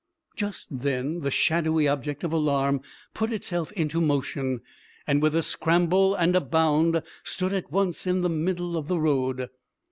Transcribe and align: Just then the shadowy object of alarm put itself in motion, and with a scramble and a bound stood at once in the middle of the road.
Just 0.35 0.79
then 0.79 1.19
the 1.19 1.29
shadowy 1.29 1.87
object 1.87 2.23
of 2.23 2.33
alarm 2.33 2.81
put 3.13 3.31
itself 3.31 3.71
in 3.73 3.87
motion, 3.93 4.61
and 5.05 5.21
with 5.21 5.35
a 5.35 5.43
scramble 5.43 6.15
and 6.15 6.35
a 6.35 6.41
bound 6.41 7.03
stood 7.23 7.53
at 7.53 7.71
once 7.71 8.07
in 8.07 8.21
the 8.21 8.27
middle 8.27 8.77
of 8.77 8.87
the 8.87 8.97
road. 8.99 9.47